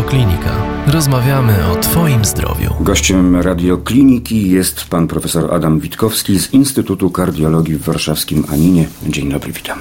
Radioklinika. 0.00 0.50
Rozmawiamy 0.86 1.52
o 1.72 1.76
Twoim 1.76 2.24
zdrowiu. 2.24 2.74
Gościem 2.80 3.36
radiokliniki 3.36 4.50
jest 4.50 4.84
pan 4.84 5.06
profesor 5.06 5.54
Adam 5.54 5.80
Witkowski 5.80 6.38
z 6.38 6.52
Instytutu 6.52 7.10
Kardiologii 7.10 7.74
w 7.74 7.82
warszawskim 7.82 8.44
Aninie. 8.52 8.88
Dzień 9.08 9.30
dobry, 9.30 9.52
witam. 9.52 9.78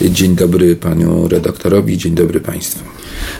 Dzień 0.00 0.36
dobry 0.36 0.76
panu 0.76 1.28
redaktorowi, 1.28 1.98
dzień 1.98 2.14
dobry 2.14 2.40
państwu. 2.40 2.84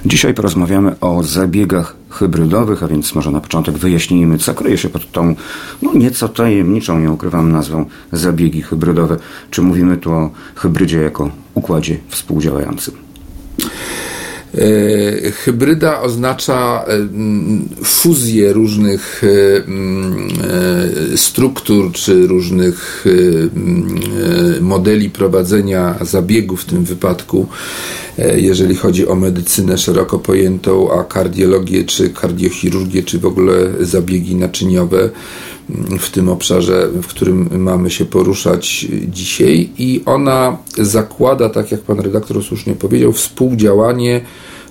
Dzisiaj 0.06 0.34
porozmawiamy 0.34 1.00
o 1.00 1.22
zabiegach 1.22 1.96
hybrydowych, 2.10 2.82
a 2.82 2.88
więc 2.88 3.14
może 3.14 3.30
na 3.30 3.40
początek 3.40 3.78
wyjaśnijmy, 3.78 4.38
co 4.38 4.54
kryje 4.54 4.78
się 4.78 4.88
pod 4.88 5.12
tą 5.12 5.34
no, 5.82 5.94
nieco 5.94 6.28
tajemniczą, 6.28 7.00
nie 7.00 7.10
ukrywam 7.10 7.52
nazwą, 7.52 7.86
zabiegi 8.12 8.62
hybrydowe. 8.62 9.16
Czy 9.50 9.62
mówimy 9.62 9.96
tu 9.96 10.12
o 10.12 10.30
hybrydzie 10.54 10.98
jako 10.98 11.30
układzie 11.54 11.98
współdziałającym? 12.08 13.05
E, 14.54 15.30
hybryda 15.30 16.02
oznacza 16.02 16.84
e, 16.88 17.08
fuzję 17.84 18.52
różnych 18.52 19.22
e, 19.24 21.16
struktur 21.16 21.92
czy 21.92 22.26
różnych 22.26 23.04
modeli 24.60 25.10
prowadzenia 25.10 25.94
zabiegu 26.00 26.56
w 26.56 26.64
tym 26.64 26.84
wypadku, 26.84 27.46
jeżeli 28.36 28.76
chodzi 28.76 29.08
o 29.08 29.14
medycynę 29.14 29.78
szeroko 29.78 30.18
pojętą, 30.18 30.92
a 30.92 31.04
kardiologię 31.04 31.84
czy 31.84 32.10
kardiochirurgię, 32.10 33.02
czy 33.02 33.18
w 33.18 33.26
ogóle 33.26 33.54
zabiegi 33.80 34.36
naczyniowe 34.36 35.10
w 35.98 36.10
tym 36.10 36.28
obszarze, 36.28 36.88
w 37.02 37.06
którym 37.06 37.48
mamy 37.62 37.90
się 37.90 38.04
poruszać 38.04 38.86
dzisiaj, 39.08 39.68
i 39.78 40.02
ona 40.06 40.58
zakłada, 40.78 41.48
tak 41.48 41.72
jak 41.72 41.80
pan 41.80 42.00
redaktor 42.00 42.44
słusznie 42.44 42.74
powiedział, 42.74 43.12
współdziałanie 43.12 44.20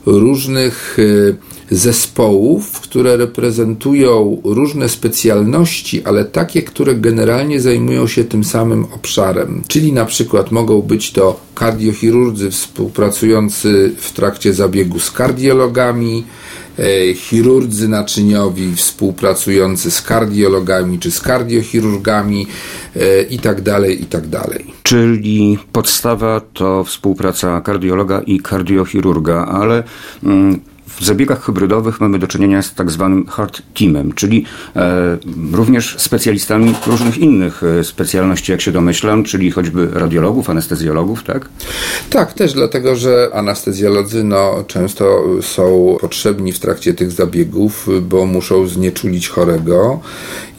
różnych 0.06 0.98
e, 1.00 1.76
zespołów, 1.76 2.82
które 2.82 3.18
reprezentują 3.18 4.42
różne 4.44 4.90
specjalności, 4.90 6.04
ale 6.04 6.26
takie, 6.26 6.62
które 6.62 6.96
generalnie 6.96 7.62
zajmują 7.62 8.08
się 8.08 8.24
tym 8.24 8.44
samym 8.44 8.86
obszarem. 8.86 9.64
Czyli 9.68 9.94
na 9.94 10.06
przykład 10.06 10.52
mogą 10.52 10.82
być 10.82 11.12
to 11.12 11.40
kardiochirurdzy 11.56 12.52
współpracujący 12.52 13.92
w 13.98 14.12
trakcie 14.12 14.54
zabiegu 14.54 15.00
z 15.00 15.12
kardiologami, 15.12 16.24
chirurdzy 17.14 17.88
naczyniowi 17.88 18.76
współpracujący 18.76 19.92
z 19.92 20.02
kardiologami 20.02 21.00
czy 21.00 21.12
z 21.12 21.22
kardiochirurgami 21.22 22.48
e, 22.96 23.22
i 23.22 23.40
tak 23.40 24.28
tak. 24.28 24.66
Czyli 24.84 25.58
podstawa 25.72 26.42
to 26.54 26.84
współpraca 26.84 27.62
kardiologa 27.62 28.22
i 28.26 28.40
kardiochirurga, 28.40 29.46
ale 29.46 29.84
mm, 30.24 30.60
w 31.00 31.06
zabiegach 31.06 31.44
hybrydowych 31.44 32.02
mamy 32.02 32.20
do 32.20 32.28
czynienia 32.28 32.62
z 32.62 32.74
tak 32.74 32.92
zwanym 32.92 33.28
hard 33.28 33.62
teamem, 33.74 34.14
czyli 34.14 34.46
e, 34.76 35.18
również 35.52 35.96
specjalistami 35.98 36.74
różnych 36.88 37.18
innych 37.18 37.64
e, 37.64 37.84
specjalności, 37.84 38.52
jak 38.52 38.62
się 38.62 38.72
domyślam, 38.72 39.24
czyli 39.24 39.52
choćby 39.52 39.88
radiologów, 39.94 40.50
anestezjologów, 40.50 41.24
tak? 41.24 41.50
Tak, 42.10 42.34
też 42.34 42.54
dlatego, 42.54 42.96
że 42.96 43.30
anestezjolodzy 43.34 44.24
no, 44.24 44.64
często 44.68 45.24
są 45.42 45.98
potrzebni 46.02 46.52
w 46.52 46.60
trakcie 46.60 46.94
tych 46.94 47.12
zabiegów, 47.12 47.88
bo 48.02 48.26
muszą 48.26 48.68
znieczulić 48.68 49.30
chorego 49.30 50.00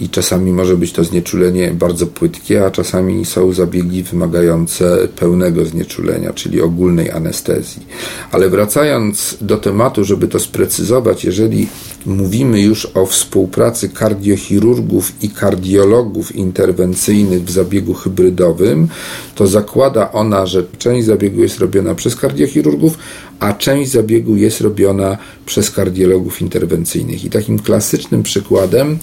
i 0.01 0.09
czasami 0.09 0.53
może 0.53 0.77
być 0.77 0.93
to 0.93 1.05
znieczulenie 1.05 1.71
bardzo 1.75 2.07
płytkie, 2.07 2.67
a 2.67 2.71
czasami 2.71 3.25
są 3.25 3.53
zabiegi 3.53 4.03
wymagające 4.03 5.09
pełnego 5.17 5.65
znieczulenia, 5.65 6.33
czyli 6.33 6.61
ogólnej 6.61 7.11
anestezji. 7.11 7.87
Ale 8.33 8.49
wracając 8.49 9.37
do 9.41 9.57
tematu, 9.57 10.05
żeby 10.05 10.26
to 10.29 10.39
sprecyzować, 10.39 11.25
jeżeli 11.25 11.69
mówimy 12.07 12.61
już 12.61 12.89
o 12.95 13.07
współpracy 13.07 13.89
kardiochirurgów 13.89 15.13
i 15.23 15.29
kardiologów 15.31 16.37
interwencyjnych 16.37 17.45
w 17.45 17.51
zabiegu 17.51 17.95
hybrydowym, 17.95 18.89
to 19.35 19.47
zakłada 19.47 20.13
ona, 20.13 20.47
że 20.47 20.65
część 20.79 21.07
zabiegu 21.07 21.43
jest 21.43 21.59
robiona 21.59 21.95
przez 21.95 22.17
kardiochirurgów, 22.17 22.99
a 23.41 23.53
część 23.53 23.91
zabiegu 23.91 24.37
jest 24.37 24.61
robiona 24.61 25.19
przez 25.47 25.71
kardiologów 25.71 26.43
interwencyjnych. 26.43 27.25
I 27.25 27.31
takim 27.31 27.59
klasycznym 27.59 28.23
przykładem 28.23 28.99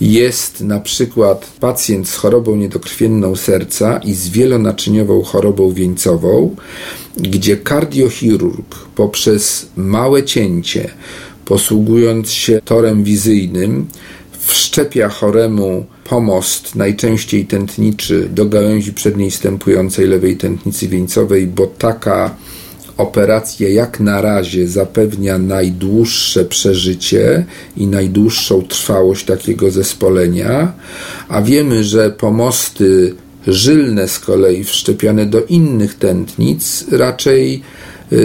jest 0.00 0.60
na 0.60 0.80
przykład 0.80 1.52
pacjent 1.60 2.08
z 2.08 2.16
chorobą 2.16 2.56
niedokrwienną 2.56 3.36
serca 3.36 4.00
i 4.04 4.14
z 4.14 4.28
wielonaczyniową 4.28 5.22
chorobą 5.22 5.72
wieńcową, 5.72 6.56
gdzie 7.16 7.56
kardiochirurg 7.56 8.76
poprzez 8.94 9.68
małe 9.76 10.24
cięcie, 10.24 10.90
posługując 11.44 12.30
się 12.30 12.60
torem 12.64 13.04
wizyjnym, 13.04 13.86
wszczepia 14.40 15.08
choremu 15.08 15.86
pomost, 16.04 16.74
najczęściej 16.74 17.46
tętniczy, 17.46 18.28
do 18.32 18.46
gałęzi 18.46 18.92
przedniej 18.92 19.30
stępującej 19.30 20.06
lewej 20.06 20.36
tętnicy 20.36 20.88
wieńcowej, 20.88 21.46
bo 21.46 21.66
taka 21.66 22.34
operacja 22.96 23.68
jak 23.68 24.00
na 24.00 24.20
razie 24.20 24.68
zapewnia 24.68 25.38
najdłuższe 25.38 26.44
przeżycie 26.44 27.44
i 27.76 27.86
najdłuższą 27.86 28.62
trwałość 28.62 29.24
takiego 29.24 29.70
zespolenia, 29.70 30.72
a 31.28 31.42
wiemy, 31.42 31.84
że 31.84 32.10
pomosty 32.10 33.14
żylne 33.46 34.08
z 34.08 34.18
kolei 34.18 34.64
wszczepiane 34.64 35.26
do 35.26 35.44
innych 35.44 35.94
tętnic 35.94 36.86
raczej 36.92 37.62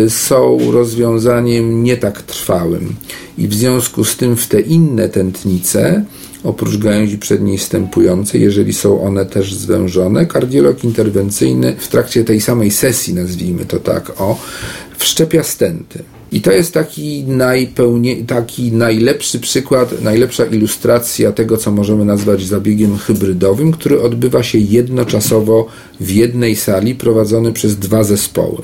są 0.10 0.72
rozwiązaniem 0.72 1.84
nie 1.84 1.98
tak 1.98 2.22
trwałym. 2.22 2.96
I 3.38 3.48
w 3.48 3.54
związku 3.54 4.04
z 4.04 4.18
tym 4.18 4.36
w 4.36 4.48
te 4.48 4.62
inne 4.62 5.10
tętnice 5.10 6.06
oprócz 6.44 6.78
gałęzi 6.78 7.18
przedniej 7.18 7.58
stępującej, 7.58 8.42
jeżeli 8.42 8.74
są 8.74 9.02
one 9.02 9.26
też 9.26 9.54
zwężone, 9.54 10.26
kardiolog 10.26 10.84
interwencyjny 10.84 11.76
w 11.80 11.88
trakcie 11.88 12.24
tej 12.24 12.42
samej 12.42 12.72
sesji, 12.72 13.14
nazwijmy 13.14 13.66
to 13.66 13.80
tak, 13.80 14.22
o, 14.22 14.40
wszczepia 14.98 15.44
stenty. 15.44 16.04
I 16.32 16.42
to 16.42 16.52
jest 16.52 16.74
taki, 16.74 17.24
najpełnie, 17.24 18.26
taki 18.26 18.72
najlepszy 18.72 19.40
przykład, 19.40 20.02
najlepsza 20.02 20.46
ilustracja 20.46 21.32
tego, 21.32 21.58
co 21.58 21.72
możemy 21.72 22.06
nazwać 22.06 22.46
zabiegiem 22.46 22.98
hybrydowym, 22.98 23.72
który 23.72 24.02
odbywa 24.02 24.44
się 24.44 24.58
jednoczasowo 24.58 25.68
w 26.00 26.12
jednej 26.12 26.56
sali, 26.56 26.96
prowadzony 26.96 27.54
przez 27.54 27.76
dwa 27.78 28.04
zespoły. 28.04 28.64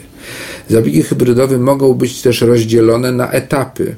Zabiegi 0.72 1.04
hybrydowe 1.04 1.58
mogą 1.58 1.94
być 1.94 2.22
też 2.22 2.42
rozdzielone 2.42 3.12
na 3.12 3.32
etapy 3.32 3.96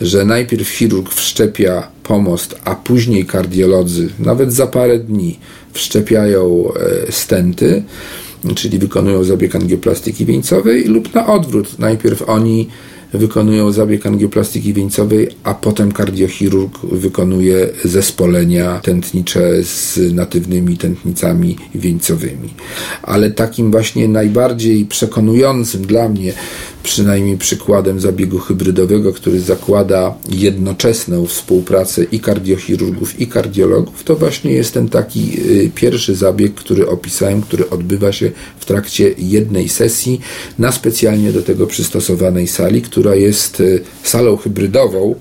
że 0.00 0.24
najpierw 0.24 0.68
chirurg 0.68 1.14
wszczepia 1.14 1.88
pomost, 2.02 2.60
a 2.64 2.74
później 2.74 3.26
kardiolodzy, 3.26 4.08
nawet 4.18 4.52
za 4.52 4.66
parę 4.66 4.98
dni, 4.98 5.38
wszczepiają 5.72 6.72
e, 7.08 7.12
stenty, 7.12 7.82
czyli 8.54 8.78
wykonują 8.78 9.24
zabieg 9.24 9.56
angioplastyki 9.56 10.24
wieńcowej, 10.24 10.84
lub 10.84 11.14
na 11.14 11.26
odwrót. 11.26 11.78
Najpierw 11.78 12.28
oni 12.28 12.68
wykonują 13.12 13.72
zabieg 13.72 14.06
angioplastyki 14.06 14.72
wieńcowej, 14.72 15.28
a 15.44 15.54
potem 15.54 15.92
kardiochirurg 15.92 16.78
wykonuje 16.92 17.68
zespolenia 17.84 18.80
tętnicze 18.80 19.62
z 19.62 19.98
natywnymi 20.14 20.78
tętnicami 20.78 21.56
wieńcowymi. 21.74 22.48
Ale 23.02 23.30
takim 23.30 23.70
właśnie 23.70 24.08
najbardziej 24.08 24.84
przekonującym 24.84 25.82
dla 25.86 26.08
mnie 26.08 26.32
przynajmniej 26.84 27.36
przykładem 27.36 28.00
zabiegu 28.00 28.38
hybrydowego, 28.38 29.12
który 29.12 29.40
zakłada 29.40 30.14
jednoczesną 30.28 31.26
współpracę 31.26 32.04
i 32.04 32.20
kardiochirurgów, 32.20 33.20
i 33.20 33.26
kardiologów, 33.26 34.04
to 34.04 34.16
właśnie 34.16 34.52
jest 34.52 34.74
ten 34.74 34.88
taki 34.88 35.40
y, 35.50 35.70
pierwszy 35.74 36.14
zabieg, 36.14 36.54
który 36.54 36.88
opisałem, 36.88 37.42
który 37.42 37.70
odbywa 37.70 38.12
się 38.12 38.30
w 38.58 38.64
trakcie 38.64 39.14
jednej 39.18 39.68
sesji 39.68 40.20
na 40.58 40.72
specjalnie 40.72 41.32
do 41.32 41.42
tego 41.42 41.66
przystosowanej 41.66 42.48
sali, 42.48 42.82
która 42.82 43.14
jest 43.14 43.60
y, 43.60 43.80
salą 44.02 44.36
hybrydową, 44.36 45.14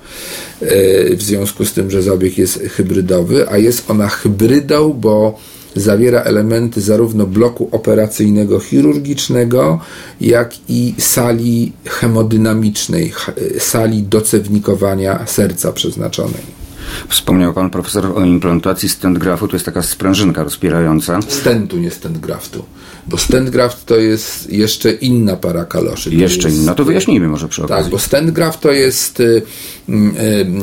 y, 0.61 1.15
w 1.17 1.23
związku 1.23 1.65
z 1.65 1.73
tym, 1.73 1.91
że 1.91 2.01
zabieg 2.01 2.37
jest 2.37 2.59
hybrydowy, 2.59 3.49
a 3.49 3.57
jest 3.57 3.89
ona 3.91 4.07
hybrydą, 4.07 4.93
bo 4.93 5.39
zawiera 5.75 6.21
elementy 6.21 6.81
zarówno 6.81 7.25
bloku 7.25 7.69
operacyjnego 7.71 8.59
chirurgicznego, 8.59 9.79
jak 10.21 10.55
i 10.69 10.95
sali 10.97 11.71
hemodynamicznej, 11.85 13.13
sali 13.59 14.03
docewnikowania 14.03 15.27
serca 15.27 15.71
przeznaczonej. 15.71 16.63
Wspomniał 17.07 17.53
pan 17.53 17.69
profesor 17.69 18.05
o 18.15 18.25
implantacji 18.25 18.89
stent 18.89 19.17
graftu, 19.17 19.47
to 19.47 19.55
jest 19.55 19.65
taka 19.65 19.81
sprężynka 19.81 20.43
rozpierająca. 20.43 21.19
Stentu, 21.27 21.77
nie 21.77 21.91
stent 21.91 22.17
graftu. 22.17 22.65
Bo 23.07 23.17
stent 23.17 23.49
graft 23.49 23.85
to 23.85 23.97
jest 23.97 24.51
jeszcze 24.51 24.91
inna 24.91 25.35
para 25.35 25.65
kaloszy. 25.65 26.09
Jeszcze 26.15 26.47
jest, 26.49 26.61
inna, 26.61 26.75
to 26.75 26.85
wyjaśnijmy 26.85 27.27
może 27.27 27.47
przy 27.47 27.63
okazji. 27.63 27.83
Tak, 27.83 27.91
bo 27.91 27.99
stent 27.99 28.31
graft 28.31 28.59
to 28.59 28.71
jest 28.71 29.19
y, 29.19 29.41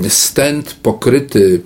y, 0.06 0.11
stent 0.11 0.77
pokryty 0.83 1.41
Y, 1.41 1.63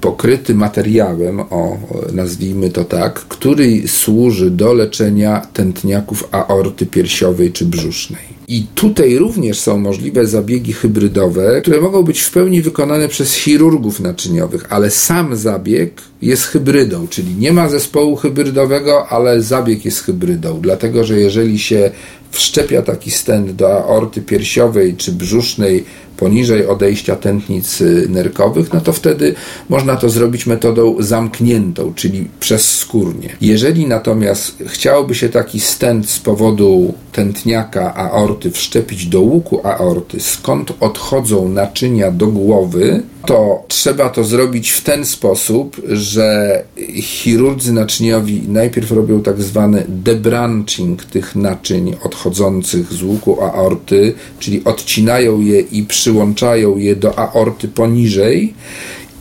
pokryty 0.00 0.54
materiałem, 0.54 1.40
o, 1.40 1.78
nazwijmy 2.12 2.70
to 2.70 2.84
tak, 2.84 3.14
który 3.14 3.88
służy 3.88 4.50
do 4.50 4.72
leczenia 4.72 5.46
tętniaków 5.52 6.28
aorty 6.30 6.86
piersiowej 6.86 7.52
czy 7.52 7.64
brzusznej. 7.64 8.34
I 8.48 8.66
tutaj 8.74 9.18
również 9.18 9.60
są 9.60 9.78
możliwe 9.78 10.26
zabiegi 10.26 10.72
hybrydowe, 10.72 11.60
które 11.62 11.80
mogą 11.80 12.02
być 12.02 12.20
w 12.20 12.30
pełni 12.30 12.62
wykonane 12.62 13.08
przez 13.08 13.34
chirurgów 13.34 14.00
naczyniowych, 14.00 14.72
ale 14.72 14.90
sam 14.90 15.36
zabieg 15.36 16.02
jest 16.22 16.44
hybrydą, 16.44 17.08
czyli 17.08 17.34
nie 17.34 17.52
ma 17.52 17.68
zespołu 17.68 18.16
hybrydowego, 18.16 19.08
ale 19.08 19.42
zabieg 19.42 19.84
jest 19.84 20.00
hybrydą, 20.00 20.60
dlatego 20.60 21.04
że 21.04 21.20
jeżeli 21.20 21.58
się 21.58 21.90
wszczepia 22.30 22.82
taki 22.82 23.10
stent 23.10 23.52
do 23.52 23.68
aorty 23.68 24.22
piersiowej 24.22 24.96
czy 24.96 25.12
brzusznej 25.12 25.84
poniżej 26.16 26.66
odejścia 26.66 27.16
tętnic 27.16 27.82
nerkowych, 28.08 28.72
no 28.72 28.80
to 28.80 28.92
wtedy 28.92 29.34
można 29.68 29.96
to 29.96 30.10
zrobić 30.10 30.46
metodą 30.46 30.96
zamkniętą, 30.98 31.92
czyli 31.94 32.28
przez 32.40 32.78
skórnie. 32.78 33.36
Jeżeli 33.40 33.86
natomiast 33.86 34.62
chciałoby 34.66 35.14
się 35.14 35.28
taki 35.28 35.60
stent 35.60 36.10
z 36.10 36.18
powodu 36.18 36.94
tętniaka 37.12 37.94
aorty 37.94 38.50
wszczepić 38.50 39.06
do 39.06 39.20
łuku 39.20 39.66
aorty, 39.66 40.20
skąd 40.20 40.72
odchodzą 40.80 41.48
naczynia 41.48 42.10
do 42.10 42.26
głowy, 42.26 43.02
to 43.26 43.64
trzeba 43.68 44.08
to 44.08 44.24
zrobić 44.24 44.70
w 44.70 44.82
ten 44.82 45.06
sposób, 45.06 45.80
że 45.88 46.62
chirurdzy 47.00 47.72
naczyniowi 47.72 48.42
najpierw 48.48 48.92
robią 48.92 49.22
tak 49.22 49.42
zwany 49.42 49.84
debranching 49.88 51.04
tych 51.04 51.36
naczyń 51.36 51.96
odchodzących 52.02 52.92
z 52.92 53.02
łuku 53.02 53.42
aorty, 53.42 54.14
czyli 54.38 54.64
odcinają 54.64 55.40
je 55.40 55.60
i 55.60 55.82
przyłączają 55.82 56.76
je 56.76 56.96
do 56.96 57.18
aorty 57.18 57.68
poniżej 57.68 58.54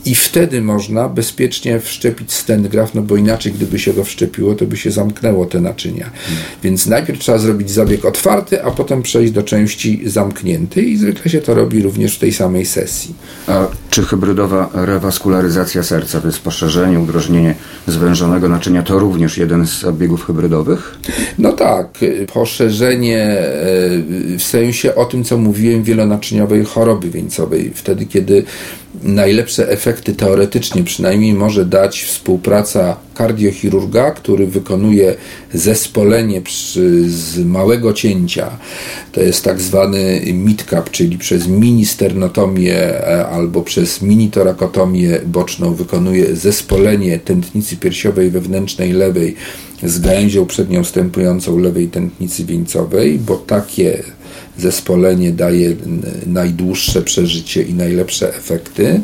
i 0.05 0.15
wtedy 0.15 0.61
można 0.61 1.09
bezpiecznie 1.09 1.79
wszczepić 1.79 2.33
stent 2.33 2.67
graf, 2.67 2.93
no 2.93 3.01
bo 3.01 3.15
inaczej 3.15 3.51
gdyby 3.51 3.79
się 3.79 3.93
go 3.93 4.03
wszczepiło, 4.03 4.55
to 4.55 4.65
by 4.65 4.77
się 4.77 4.91
zamknęło 4.91 5.45
te 5.45 5.61
naczynia. 5.61 6.03
Hmm. 6.03 6.43
Więc 6.63 6.87
najpierw 6.87 7.19
trzeba 7.19 7.37
zrobić 7.37 7.71
zabieg 7.71 8.05
otwarty, 8.05 8.63
a 8.63 8.71
potem 8.71 9.01
przejść 9.01 9.33
do 9.33 9.43
części 9.43 10.01
zamkniętej 10.05 10.91
i 10.91 10.97
zwykle 10.97 11.31
się 11.31 11.41
to 11.41 11.53
robi 11.53 11.81
również 11.81 12.15
w 12.15 12.19
tej 12.19 12.33
samej 12.33 12.65
sesji. 12.65 13.15
A 13.47 13.67
czy 13.89 14.03
hybrydowa 14.03 14.69
rewaskularyzacja 14.73 15.83
serca, 15.83 16.21
to 16.21 16.27
jest 16.27 16.39
poszerzenie, 16.39 16.99
udrożnienie 16.99 17.55
zwężonego 17.87 18.49
naczynia, 18.49 18.83
to 18.83 18.99
również 18.99 19.37
jeden 19.37 19.67
z 19.67 19.81
zabiegów 19.81 20.25
hybrydowych? 20.25 20.97
No 21.39 21.53
tak, 21.53 21.87
poszerzenie 22.33 23.19
e, 23.19 23.47
w 24.37 24.43
sensie 24.43 24.95
o 24.95 25.05
tym, 25.05 25.23
co 25.23 25.37
mówiłem, 25.37 25.83
wielonaczyniowej 25.83 26.65
choroby 26.65 27.09
wieńcowej. 27.09 27.71
Wtedy, 27.75 28.05
kiedy 28.05 28.43
najlepsze 29.01 29.69
efekty 29.69 30.15
teoretycznie 30.15 30.83
przynajmniej 30.83 31.33
może 31.33 31.65
dać 31.65 32.03
współpraca 32.03 32.97
kardiochirurga, 33.13 34.11
który 34.11 34.47
wykonuje 34.47 35.15
zespolenie 35.53 36.41
przy, 36.41 37.09
z 37.09 37.39
małego 37.39 37.93
cięcia. 37.93 38.57
To 39.11 39.21
jest 39.21 39.43
tak 39.43 39.61
zwany 39.61 40.21
midcap, 40.33 40.89
czyli 40.89 41.17
przez 41.17 41.47
mini-sternotomię 41.47 42.73
e, 42.73 43.27
albo 43.27 43.61
przez 43.61 44.01
mini-torakotomię 44.01 45.19
boczną 45.25 45.73
wykonuje 45.73 46.35
zespolenie 46.35 47.19
tętnicy 47.19 47.77
piersiowej 47.77 48.29
wewnętrznej 48.29 48.91
lewej 48.91 49.35
z 49.83 49.99
gałęzią 49.99 50.45
przednią 50.45 50.83
wstępującą 50.83 51.57
lewej 51.57 51.87
tętnicy 51.87 52.45
wieńcowej, 52.45 53.19
bo 53.19 53.35
takie 53.35 54.03
zespolenie 54.57 55.31
daje 55.31 55.75
najdłuższe 56.25 57.01
przeżycie 57.01 57.61
i 57.61 57.73
najlepsze 57.73 58.35
efekty, 58.35 59.01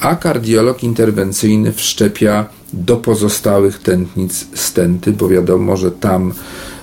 a 0.00 0.16
kardiolog 0.16 0.82
interwencyjny 0.82 1.72
wszczepia 1.72 2.46
do 2.72 2.96
pozostałych 2.96 3.78
tętnic 3.78 4.46
stenty, 4.54 5.12
bo 5.12 5.28
wiadomo, 5.28 5.76
że 5.76 5.90
tam 5.90 6.32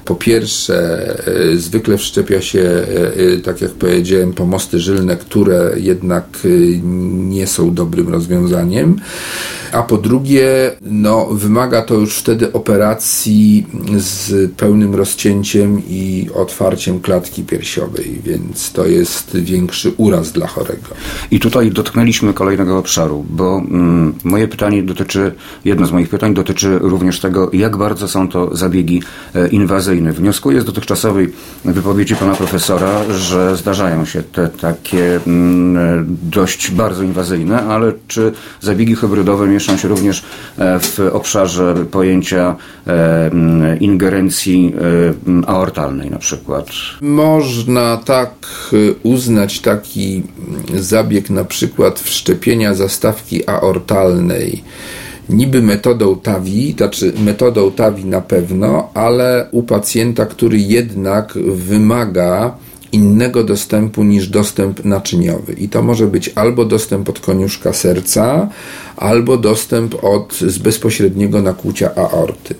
po 0.05 0.15
pierwsze, 0.15 1.07
e, 1.27 1.57
zwykle 1.57 1.97
wszczepia 1.97 2.41
się, 2.41 2.59
e, 2.59 3.33
e, 3.33 3.37
tak 3.37 3.61
jak 3.61 3.71
powiedziałem, 3.71 4.33
pomosty 4.33 4.79
żylne, 4.79 5.17
które 5.17 5.71
jednak 5.77 6.25
nie 7.29 7.47
są 7.47 7.73
dobrym 7.73 8.09
rozwiązaniem, 8.09 8.95
a 9.71 9.83
po 9.83 9.97
drugie, 9.97 10.71
no, 10.81 11.25
wymaga 11.31 11.81
to 11.81 11.93
już 11.93 12.17
wtedy 12.17 12.53
operacji 12.53 13.67
z 13.97 14.51
pełnym 14.51 14.95
rozcięciem 14.95 15.81
i 15.89 16.29
otwarciem 16.33 16.99
klatki 16.99 17.43
piersiowej, 17.43 18.21
więc 18.23 18.71
to 18.71 18.85
jest 18.85 19.37
większy 19.37 19.91
uraz 19.97 20.31
dla 20.31 20.47
chorego. 20.47 20.87
I 21.31 21.39
tutaj 21.39 21.71
dotknęliśmy 21.71 22.33
kolejnego 22.33 22.77
obszaru, 22.77 23.25
bo 23.29 23.57
mm, 23.57 24.13
moje 24.23 24.47
pytanie 24.47 24.83
dotyczy, 24.83 25.31
jedno 25.65 25.85
z 25.85 25.91
moich 25.91 26.09
pytań 26.09 26.33
dotyczy 26.33 26.79
również 26.79 27.19
tego, 27.19 27.49
jak 27.53 27.77
bardzo 27.77 28.07
są 28.07 28.29
to 28.29 28.55
zabiegi 28.55 29.01
e, 29.35 29.47
inwazyjne. 29.47 30.13
Wnioskuję 30.13 30.61
z 30.61 30.65
dotychczasowej 30.65 31.33
wypowiedzi 31.65 32.15
pana 32.15 32.35
profesora, 32.35 33.13
że 33.13 33.57
zdarzają 33.57 34.05
się 34.05 34.23
te 34.23 34.47
takie 34.47 35.19
mm, 35.27 36.17
dość 36.23 36.71
bardzo 36.71 37.03
inwazyjne, 37.03 37.63
ale 37.63 37.93
czy 38.07 38.31
zabiegi 38.61 38.95
hybrydowe 38.95 39.47
mieszczą 39.55 39.77
się 39.77 39.87
również 39.87 40.23
e, 40.57 40.79
w 40.79 40.99
obszarze 41.13 41.75
pojęcia 41.91 42.55
e, 42.87 42.91
mm, 43.31 43.79
ingerencji 43.79 44.73
e, 45.43 45.47
aortalnej 45.47 46.11
na 46.11 46.17
przykład? 46.17 46.67
Można 47.01 47.97
tak 47.97 48.33
uznać 49.03 49.59
taki 49.59 50.23
zabieg 50.75 51.29
na 51.29 51.45
przykład 51.45 51.99
wszczepienia 51.99 52.73
zastawki 52.73 53.49
aortalnej 53.49 54.63
niby 55.29 55.61
metodą 55.61 56.15
TAVI, 56.15 56.75
znaczy 56.77 57.13
metodą 57.19 57.71
TAVI 57.71 58.05
na 58.05 58.21
pewno, 58.21 58.89
ale 58.93 59.47
u 59.51 59.63
pacjenta, 59.63 60.25
który 60.25 60.59
jednak 60.59 61.33
wymaga 61.53 62.55
innego 62.95 63.43
dostępu 63.43 64.03
niż 64.03 64.27
dostęp 64.27 64.85
naczyniowy. 64.85 65.53
I 65.53 65.69
to 65.69 65.83
może 65.83 66.07
być 66.07 66.31
albo 66.35 66.65
dostęp 66.65 67.09
od 67.09 67.19
koniuszka 67.19 67.73
serca, 67.73 68.49
albo 68.97 69.37
dostęp 69.37 70.03
od, 70.03 70.33
z 70.33 70.57
bezpośredniego 70.57 71.41
nakłucia 71.41 71.95
aorty. 71.95 72.55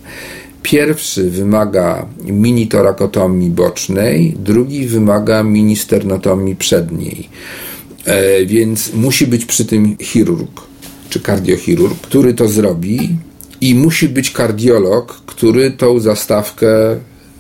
Pierwszy 0.61 1.29
wymaga 1.29 2.05
mini 2.23 2.67
torakotomii 2.67 3.49
bocznej, 3.49 4.35
drugi 4.39 4.87
wymaga 4.87 5.43
mini 5.43 5.75
sternotomii 5.75 6.55
przedniej. 6.55 7.29
E, 8.05 8.45
więc 8.45 8.93
musi 8.93 9.27
być 9.27 9.45
przy 9.45 9.65
tym 9.65 9.97
chirurg 9.97 10.61
czy 11.09 11.19
kardiochirurg, 11.19 12.01
który 12.01 12.33
to 12.33 12.47
zrobi 12.47 13.09
i 13.61 13.75
musi 13.75 14.09
być 14.09 14.31
kardiolog, 14.31 15.21
który 15.25 15.71
tą 15.71 15.99
zastawkę 15.99 16.67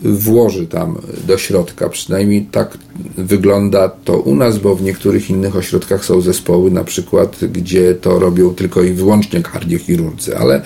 włoży 0.01 0.67
tam 0.67 0.97
do 1.27 1.37
środka. 1.37 1.89
Przynajmniej 1.89 2.45
tak 2.51 2.77
wygląda 3.17 3.89
to 3.89 4.19
u 4.19 4.35
nas, 4.35 4.57
bo 4.57 4.75
w 4.75 4.81
niektórych 4.81 5.29
innych 5.29 5.55
ośrodkach 5.55 6.05
są 6.05 6.21
zespoły, 6.21 6.71
na 6.71 6.83
przykład, 6.83 7.45
gdzie 7.45 7.93
to 7.93 8.19
robią 8.19 8.55
tylko 8.55 8.83
i 8.83 8.93
wyłącznie 8.93 9.41
kardiochirurdzy, 9.41 10.37
ale 10.37 10.61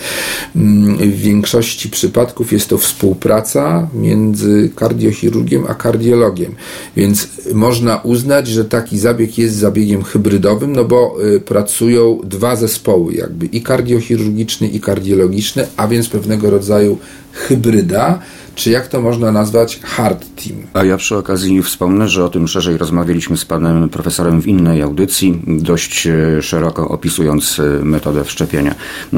mm, 0.56 0.98
w 0.98 1.16
większości 1.16 1.90
przypadków 1.90 2.52
jest 2.52 2.70
to 2.70 2.78
współpraca 2.78 3.88
między 3.94 4.70
kardiochirurgiem 4.76 5.66
a 5.68 5.74
kardiologiem. 5.74 6.56
Więc 6.96 7.28
można 7.54 7.98
uznać, 7.98 8.48
że 8.48 8.66
taki 8.66 9.00
zabieg 9.00 9.38
jest 9.38 9.56
zabiegiem 9.56 10.04
hybrydowym, 10.04 10.74
no 10.74 10.86
bo 10.86 11.16
y, 11.36 11.40
pracują 11.40 12.20
dwa 12.24 12.56
zespoły, 12.56 13.14
jakby 13.14 13.46
i 13.46 13.62
kardiochirurgiczny, 13.62 14.68
i 14.68 14.80
kardiologiczny, 14.80 15.68
a 15.78 15.88
więc 15.88 16.10
pewnego 16.10 16.50
rodzaju 16.50 16.98
hybryda 17.32 18.20
czy 18.60 18.70
jak 18.70 18.88
to 18.88 19.02
można 19.02 19.19
nazwać, 19.20 19.80
hard 19.84 20.26
team. 20.36 20.60
A 20.74 20.84
ja 20.84 20.98
przy 20.98 21.18
okazji 21.18 21.64
wspomnę, 21.64 22.10
że 22.10 22.26
o 22.26 22.30
tym 22.30 22.48
szerzej 22.48 22.78
rozmawialiśmy 22.78 23.38
z 23.38 23.46
panem 23.46 23.90
profesorem 23.90 24.42
w 24.42 24.48
innej 24.48 24.82
audycji, 24.82 25.42
dość 25.48 26.08
e, 26.08 26.42
szeroko 26.42 26.90
opisując 26.90 27.60
e, 27.60 27.86
metodę 27.86 28.24
wszczepienia 28.24 28.76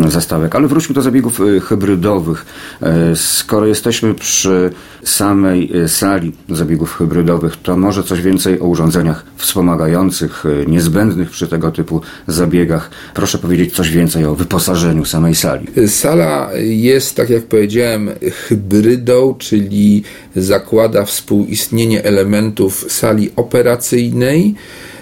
zastawek. 0.07 0.55
Ale 0.55 0.67
wróćmy 0.67 0.95
do 0.95 1.01
zabiegów 1.01 1.41
e, 1.41 1.59
hybrydowych. 1.59 2.45
Skoro 3.15 3.65
jesteśmy 3.65 4.13
przy 4.13 4.69
samej 5.03 5.71
sali 5.87 6.31
zabiegów 6.49 6.95
hybrydowych, 6.95 7.57
to 7.63 7.77
może 7.77 8.03
coś 8.03 8.21
więcej 8.21 8.59
o 8.59 8.65
urządzeniach 8.65 9.25
wspomagających, 9.35 10.43
niezbędnych 10.67 11.29
przy 11.29 11.47
tego 11.47 11.71
typu 11.71 12.01
zabiegach. 12.27 12.89
Proszę 13.13 13.37
powiedzieć 13.37 13.75
coś 13.75 13.91
więcej 13.91 14.25
o 14.25 14.35
wyposażeniu 14.35 15.05
samej 15.05 15.35
sali. 15.35 15.67
Sala 15.87 16.49
jest, 16.63 17.15
tak 17.15 17.29
jak 17.29 17.43
powiedziałem, 17.43 18.09
hybrydą 18.47 19.35
czyli 19.39 19.90
zakłada 20.35 21.05
współistnienie 21.05 22.03
elementów 22.03 22.85
sali 22.89 23.31
operacyjnej, 23.35 24.55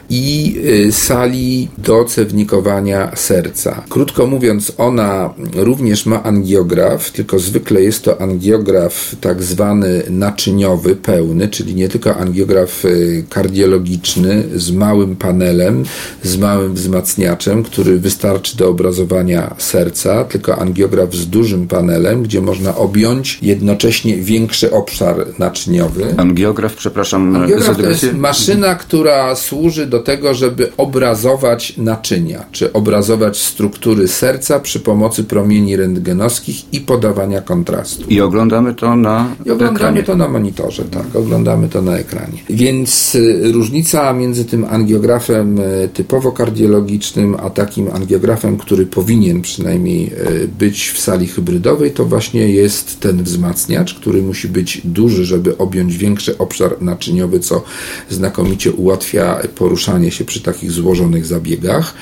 i 0.09 0.55
y, 0.87 0.91
sali 0.91 1.67
do 1.77 2.05
cewnikowania 2.05 3.11
serca. 3.15 3.83
Krótko 3.89 4.27
mówiąc, 4.27 4.71
ona 4.77 5.33
również 5.55 6.05
ma 6.05 6.23
angiograf, 6.23 7.11
tylko 7.11 7.39
zwykle 7.39 7.81
jest 7.81 8.03
to 8.03 8.21
angiograf 8.21 9.15
tak 9.21 9.43
zwany 9.43 10.03
naczyniowy, 10.09 10.95
pełny, 10.95 11.47
czyli 11.47 11.75
nie 11.75 11.89
tylko 11.89 12.15
angiograf 12.15 12.85
y, 12.85 13.23
kardiologiczny 13.29 14.43
z 14.55 14.71
małym 14.71 15.15
panelem, 15.15 15.83
z 16.23 16.37
małym 16.37 16.73
wzmacniaczem, 16.73 17.63
który 17.63 17.99
wystarczy 17.99 18.57
do 18.57 18.69
obrazowania 18.69 19.55
serca, 19.57 20.23
tylko 20.23 20.59
angiograf 20.59 21.15
z 21.15 21.27
dużym 21.27 21.67
panelem, 21.67 22.23
gdzie 22.23 22.41
można 22.41 22.75
objąć 22.75 23.39
jednocześnie 23.41 24.17
większy 24.17 24.71
obszar 24.71 25.25
naczyniowy. 25.39 26.13
Angiograf, 26.17 26.75
przepraszam, 26.75 27.35
Angiograf 27.35 27.77
to 27.77 27.89
jest 27.89 28.13
maszyna, 28.13 28.75
która 28.75 29.35
służy 29.35 29.85
do 29.85 29.98
tego, 29.99 30.33
żeby 30.33 30.71
obrazować 30.77 31.77
naczynia, 31.77 32.45
czy 32.51 32.73
obrazować 32.73 33.37
struktury 33.37 34.07
serca 34.07 34.59
przy 34.59 34.79
pomocy 34.79 35.23
promieni 35.23 35.75
rentgenowskich 35.75 36.73
i 36.73 36.81
podawania 36.81 37.41
kontrastu. 37.41 38.03
I 38.09 38.21
oglądamy 38.21 38.75
to 38.75 38.95
na 38.95 39.35
I 39.45 39.51
oglądamy 39.51 39.79
ekranie. 39.79 40.03
to 40.03 40.15
na 40.15 40.27
monitorze, 40.27 40.83
tak, 40.83 41.15
oglądamy 41.15 41.69
to 41.69 41.81
na 41.81 41.97
ekranie. 41.97 42.37
Więc 42.49 43.15
y, 43.15 43.51
różnica 43.51 44.13
między 44.13 44.45
tym 44.45 44.65
angiografem 44.69 45.59
y, 45.59 45.89
typowo 45.93 46.31
kardiologicznym, 46.31 47.35
a 47.43 47.49
takim 47.49 47.87
angiografem, 47.93 48.57
który 48.57 48.85
powinien 48.85 49.41
przynajmniej 49.41 50.13
y, 50.43 50.47
być 50.59 50.89
w 50.89 50.99
sali 50.99 51.27
hybrydowej, 51.27 51.91
to 51.91 52.05
właśnie 52.05 52.49
jest 52.49 52.99
ten 52.99 53.23
wzmacniacz, 53.23 53.93
który 53.93 54.21
musi 54.21 54.47
być 54.47 54.81
duży, 54.83 55.25
żeby 55.25 55.57
objąć 55.57 55.97
większy 55.97 56.37
obszar 56.37 56.81
naczyniowy, 56.81 57.39
co 57.39 57.63
znakomicie 58.09 58.71
ułatwia 58.71 59.39
poruszanie 59.55 59.88
się 60.09 60.25
przy 60.25 60.41
takich 60.41 60.71
złożonych 60.71 61.25
zabiegach 61.25 61.93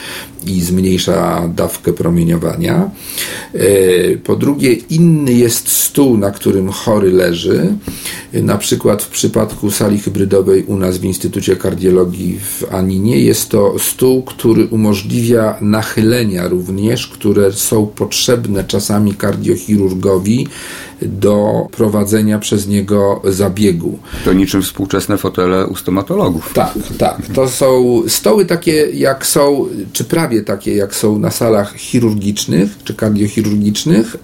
i 0.46 0.62
zmniejsza 0.62 1.48
dawkę 1.56 1.94
promieniowania. 1.94 2.90
E, 3.54 4.18
Po 4.18 4.36
drugie, 4.36 4.74
inny 4.74 5.34
jest 5.34 5.68
stół, 5.68 6.18
na 6.18 6.32
którym 6.32 6.70
chory 6.70 7.12
leży. 7.12 7.74
E, 8.34 8.42
Na 8.42 8.58
przykład 8.58 9.04
w 9.04 9.10
przypadku 9.10 9.72
sali 9.72 10.00
hybrydowej 10.00 10.64
u 10.64 10.78
nas 10.78 10.98
w 10.98 11.04
Instytucie 11.04 11.56
Kardiologii 11.56 12.40
w 12.40 12.74
Aninie 12.74 13.20
jest 13.20 13.50
to 13.50 13.80
stół, 13.80 14.24
który 14.24 14.66
umożliwia 14.68 15.58
nachylenia 15.62 16.48
również, 16.48 17.08
które 17.08 17.52
są 17.52 17.88
potrzebne 17.88 18.64
czasami 18.64 19.14
kardiochirurgowi 19.14 20.48
do 21.02 21.68
prowadzenia 21.72 22.40
przez 22.40 22.68
niego 22.68 23.22
zabiegu. 23.24 24.00
To 24.26 24.34
niczym 24.34 24.62
współczesne 24.62 25.18
fotele 25.18 25.68
u 25.68 25.76
stomatologów. 25.76 26.52
Tak, 26.54 26.74
tak. 26.98 27.22
To 27.34 27.50
są 27.50 28.02
stoły 28.08 28.46
takie, 28.46 28.72
jak 28.94 29.26
są, 29.26 29.68
czy 29.94 30.04
prawie 30.04 30.42
takie, 30.42 30.76
jak 30.76 30.96
są 30.96 31.20
na 31.20 31.32
salach 31.32 31.76
chirurgicznych, 31.76 32.78
czy 32.84 32.94
kardiochirurgicznych, 32.94 34.16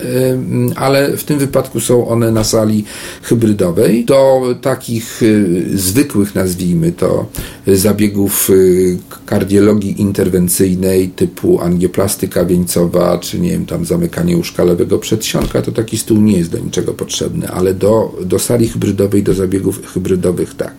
ale 0.76 1.18
w 1.18 1.24
tym 1.24 1.40
wypadku 1.40 1.80
są 1.80 2.08
one 2.08 2.32
na 2.32 2.44
sali 2.44 2.84
hybrydowej. 3.22 4.06
Do 4.06 4.42
takich 4.62 5.24
y, 5.24 5.64
zwykłych, 5.74 6.36
nazwijmy 6.36 6.92
to, 6.92 7.26
zabiegów 7.68 8.50
y, 8.50 8.98
kardiologii 9.26 10.02
interwencyjnej 10.02 11.10
typu 11.10 11.62
angioplastyka 11.62 12.46
wieńcowa, 12.46 13.18
czy 13.18 13.40
nie 13.40 13.50
wiem, 13.50 13.66
tam 13.66 13.86
zamykanie 13.86 14.38
łóżka 14.38 14.64
lewego 14.64 15.00
przedsionka, 15.00 15.62
to 15.62 15.72
taki 15.72 15.98
stół 15.98 16.18
nie 16.18 16.38
jest 16.38 16.52
do 16.52 16.63
niczego 16.64 16.94
potrzebny, 16.94 17.50
ale 17.50 17.74
do, 17.74 18.16
do 18.26 18.40
sali 18.40 18.68
hybrydowej, 18.68 19.24
do 19.24 19.34
zabiegów 19.34 19.94
hybrydowych 19.94 20.56
tak. 20.56 20.74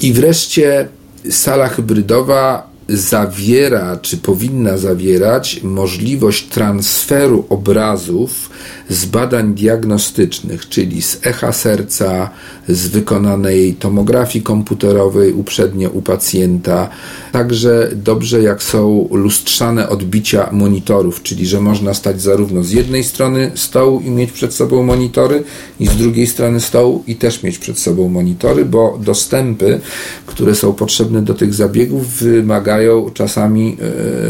I 0.00 0.12
wreszcie 0.12 0.88
sala 1.30 1.68
hybrydowa 1.68 2.70
zawiera, 2.88 3.96
czy 3.96 4.16
powinna 4.16 4.78
zawierać 4.78 5.60
możliwość 5.62 6.48
transferu 6.48 7.44
obrazów 7.48 8.50
z 8.88 9.04
badań 9.04 9.54
diagnostycznych, 9.54 10.68
czyli 10.68 11.02
z 11.02 11.26
echa 11.26 11.52
serca, 11.52 12.30
z 12.68 12.88
wykonanej 12.88 13.74
tomografii 13.74 14.44
komputerowej 14.44 15.32
uprzednio 15.32 15.90
u 15.90 16.02
pacjenta. 16.02 16.88
Także 17.32 17.90
dobrze 17.94 18.42
jak 18.42 18.62
są 18.62 19.08
lustrzane 19.10 19.88
odbicia 19.88 20.48
monitorów, 20.52 21.22
czyli 21.22 21.46
że 21.46 21.60
można 21.60 21.94
stać 21.94 22.22
zarówno 22.22 22.62
z 22.62 22.70
jednej 22.70 23.04
strony 23.04 23.50
stołu 23.54 24.00
i 24.00 24.10
mieć 24.10 24.32
przed 24.32 24.54
sobą 24.54 24.82
monitory, 24.82 25.44
i 25.80 25.86
z 25.86 25.96
drugiej 25.96 26.26
strony 26.26 26.60
stołu 26.60 27.04
i 27.06 27.16
też 27.16 27.42
mieć 27.42 27.58
przed 27.58 27.78
sobą 27.78 28.08
monitory, 28.08 28.64
bo 28.64 28.98
dostępy, 29.04 29.80
które 30.26 30.54
są 30.54 30.72
potrzebne 30.72 31.22
do 31.22 31.34
tych 31.34 31.54
zabiegów, 31.54 32.12
wymagają 32.12 33.10
czasami 33.14 33.76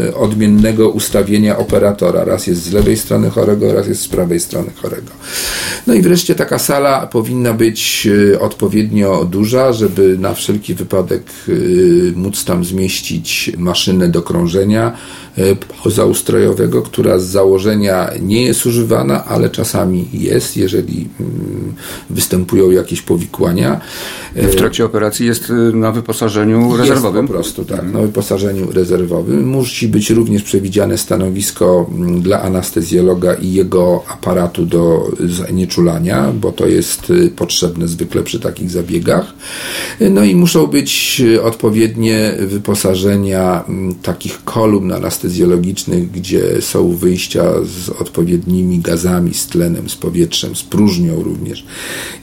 e, 0.07 0.15
odmiennego 0.15 0.89
ustawienia 0.89 1.57
operatora. 1.57 2.23
Raz 2.23 2.47
jest 2.47 2.63
z 2.63 2.71
lewej 2.71 2.97
strony 2.97 3.29
chorego, 3.29 3.73
raz 3.73 3.87
jest 3.87 4.01
z 4.01 4.07
prawej 4.07 4.18
strony 4.39 4.71
chorego. 4.81 5.11
No 5.87 5.93
i 5.93 6.01
wreszcie 6.01 6.35
taka 6.35 6.59
sala 6.59 7.07
powinna 7.07 7.53
być 7.53 8.07
e, 8.33 8.39
odpowiednio 8.39 9.25
duża, 9.25 9.73
żeby 9.73 10.17
na 10.19 10.33
wszelki 10.33 10.75
wypadek 10.75 11.23
e, 11.47 11.51
móc 12.15 12.45
tam 12.45 12.65
zmieścić 12.65 13.51
maszynę 13.57 14.07
do 14.07 14.21
krążenia 14.21 14.97
pozaustrojowego, 15.83 16.81
która 16.81 17.19
z 17.19 17.23
założenia 17.23 18.09
nie 18.21 18.43
jest 18.43 18.65
używana, 18.65 19.25
ale 19.25 19.49
czasami 19.49 20.07
jest, 20.13 20.57
jeżeli 20.57 21.07
mm, 21.19 21.73
występują 22.09 22.71
jakieś 22.71 23.01
powikłania. 23.01 23.81
W 24.35 24.55
trakcie 24.55 24.85
operacji 24.85 25.27
jest 25.27 25.49
y, 25.49 25.53
na 25.53 25.91
wyposażeniu 25.91 26.67
Jest 26.67 26.79
rezerwowym. 26.79 27.27
po 27.27 27.33
prostu, 27.33 27.65
tak, 27.65 27.93
na 27.93 27.99
wyposażeniu 27.99 28.71
rezerwowym. 28.71 29.47
Musi 29.47 29.87
być 29.87 30.09
również 30.09 30.43
przewidziane 30.43 30.97
stanowisko 30.97 31.89
mm, 31.91 32.21
dla 32.21 32.41
anestezjologa 32.41 33.33
i 33.33 33.53
jego 33.53 34.03
aparatu 34.07 34.65
do 34.65 35.11
znieczulania, 35.25 36.31
bo 36.41 36.51
to 36.51 36.67
jest 36.67 37.13
potrzebne 37.35 37.87
zwykle 37.87 38.23
przy 38.23 38.39
takich 38.39 38.69
zabiegach. 38.69 39.33
No 39.99 40.23
i 40.23 40.35
muszą 40.35 40.67
być 40.67 41.21
odpowiednie 41.43 42.33
wyposażenia 42.39 43.63
mm, 43.69 43.95
takich 43.95 44.43
kolumn 44.43 44.91
anestezjologicznych, 44.91 45.28
gdzie 46.13 46.61
są 46.61 46.95
wyjścia 46.95 47.43
z 47.63 47.89
odpowiednimi 47.89 48.79
gazami, 48.79 49.33
z 49.33 49.47
tlenem, 49.47 49.89
z 49.89 49.95
powietrzem, 49.95 50.55
z 50.55 50.63
próżnią 50.63 51.23
również 51.23 51.65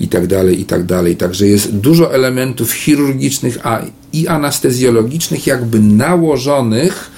i 0.01 0.09
tak 0.09 0.27
dalej, 0.27 0.61
i 0.61 0.65
tak 0.65 0.85
dalej. 0.85 1.17
Także 1.17 1.47
jest 1.47 1.77
dużo 1.77 2.15
elementów 2.15 2.73
chirurgicznych 2.73 3.67
a 3.67 3.83
i 4.13 4.29
anestezjologicznych 4.29 5.47
jakby 5.47 5.81
nałożonych 5.81 7.11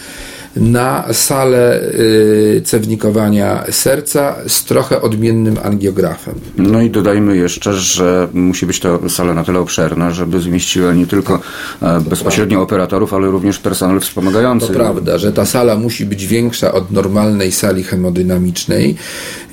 na 0.59 1.05
salę 1.13 1.81
y, 1.81 2.63
cewnikowania 2.65 3.65
serca 3.71 4.37
z 4.47 4.65
trochę 4.65 5.03
odmiennym 5.03 5.59
angiografem. 5.63 6.35
No 6.59 6.83
i 6.83 6.91
dodajmy 6.91 7.37
jeszcze, 7.37 7.73
że 7.73 8.29
musi 8.33 8.67
być 8.67 8.81
to 8.81 9.09
sala 9.09 9.35
na 9.35 9.45
tyle 9.45 9.59
obszerna, 9.59 10.11
żeby 10.11 10.41
zmieściła 10.41 10.95
nie 10.95 11.07
tylko 11.07 11.41
e, 11.83 12.01
bezpośrednio 12.01 12.63
operatorów, 12.63 13.15
ale 13.15 13.27
również 13.27 13.59
personel 13.59 14.01
wspomagający. 14.01 14.67
To 14.67 14.73
prawda, 14.73 15.19
że 15.19 15.33
ta 15.33 15.47
sala 15.47 15.77
musi 15.77 16.07
być 16.07 16.27
większa 16.27 16.73
od 16.73 16.91
normalnej 16.91 17.53
sali 17.53 17.83
hemodynamicznej, 17.83 18.97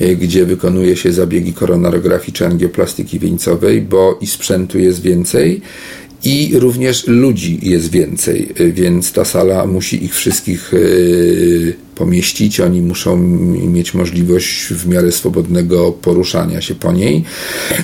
y, 0.02 0.16
gdzie 0.16 0.46
wykonuje 0.46 0.98
się 0.98 1.12
zabiegi 1.12 1.54
koronarografii 1.54 2.34
czy 2.34 2.46
angioplastyki 2.46 3.20
wieńcowej, 3.20 3.82
bo 3.82 4.18
i 4.22 4.28
sprzętu 4.28 4.80
jest 4.80 5.02
więcej. 5.02 5.62
I 6.26 6.52
również 6.54 7.08
ludzi 7.08 7.60
jest 7.62 7.92
więcej, 7.92 8.50
y, 8.60 8.74
więc 8.74 9.12
ta 9.12 9.26
sala 9.26 9.66
musi 9.66 10.06
ich 10.06 10.16
wszystkich 10.16 10.74
y, 10.74 11.76
pomieścić. 11.96 12.60
Oni 12.60 12.82
muszą 12.82 13.18
mieć 13.68 13.94
możliwość 13.94 14.66
w 14.68 14.88
miarę 14.88 15.12
swobodnego 15.12 15.92
poruszania 15.92 16.62
się 16.62 16.76
po 16.76 16.92
niej. 16.92 17.24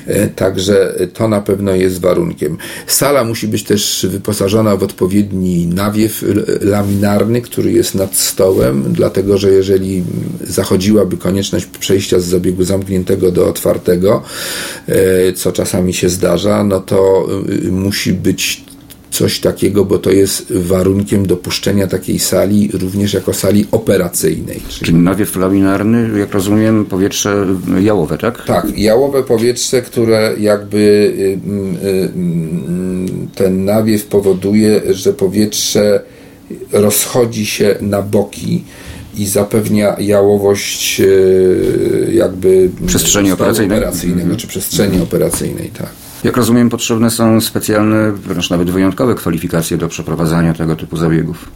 E, 0.08 0.27
Także 0.27 0.96
to 1.13 1.27
na 1.27 1.41
pewno 1.41 1.75
jest 1.75 2.01
warunkiem. 2.01 2.58
Sala 2.88 3.24
musi 3.24 3.48
być 3.48 3.63
też 3.63 4.08
wyposażona 4.10 4.77
w 4.77 4.84
odpowiedni 4.84 5.68
nawiew 5.68 6.25
laminarny, 6.62 7.41
który 7.41 7.72
jest 7.72 7.96
nad 7.96 8.15
stołem, 8.15 8.94
dlatego 8.94 9.38
że 9.38 9.51
jeżeli 9.51 10.03
zachodziłaby 10.41 11.18
konieczność 11.18 11.65
przejścia 11.65 12.20
z 12.20 12.25
zabiegu 12.25 12.63
zamkniętego 12.63 13.32
do 13.32 13.48
otwartego, 13.48 14.24
e, 14.88 15.34
co 15.34 15.51
czasami 15.51 15.94
się 15.94 16.10
zdarza, 16.10 16.63
no 16.63 16.80
to 16.80 17.27
y, 17.65 17.72
musi 17.72 18.13
być 18.13 18.63
coś 19.12 19.39
takiego, 19.39 19.86
bo 19.86 19.98
to 20.00 20.12
jest 20.12 20.53
warunkiem 20.53 21.25
dopuszczenia 21.27 21.88
takiej 21.88 22.20
sali 22.20 22.70
również 22.74 23.13
jako 23.13 23.34
sali 23.34 23.65
operacyjnej. 23.72 24.62
Czyli 24.70 24.86
Czyli 24.86 24.98
nawiew 24.98 25.36
laminarny, 25.36 26.20
jak 26.20 26.32
rozumiem, 26.34 26.86
powietrze 26.86 27.46
jałowe, 27.82 28.18
tak? 28.18 28.46
tak, 28.46 28.77
jałowe 28.77 29.24
powietrze, 29.24 29.82
które 29.82 30.36
jakby 30.39 30.77
y, 30.77 31.39
mm, 31.46 31.75
y, 31.75 32.12
mm, 32.15 33.27
ten 33.36 33.65
nawiew 33.65 34.06
powoduje, 34.06 34.82
że 34.89 35.13
powietrze 35.13 36.01
rozchodzi 36.72 37.46
się 37.46 37.75
na 37.82 38.01
boki 38.01 38.63
i 39.18 39.25
zapewnia 39.25 39.96
jałowość 40.00 41.01
y, 41.01 42.12
jakby 42.13 42.70
Przestrzeni 42.88 43.27
stołu 43.27 43.34
operacyjnej. 43.41 43.77
operacyjnego, 43.77 44.36
czy 44.36 44.48
przestrzeni 44.48 45.01
operacyjnej, 45.01 45.70
tak. 45.77 45.89
Jak 46.23 46.37
rozumiem, 46.37 46.69
potrzebne 46.69 47.09
są 47.09 47.41
specjalne, 47.41 48.11
wręcz 48.11 48.49
nawet 48.49 48.69
wyjątkowe 48.69 49.15
kwalifikacje 49.15 49.77
do 49.77 49.87
przeprowadzania 49.87 50.53
tego 50.53 50.75
typu 50.75 50.97
zabiegów. 50.97 51.51